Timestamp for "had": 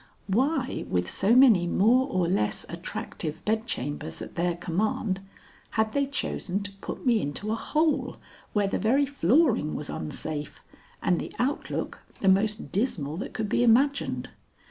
5.77-5.91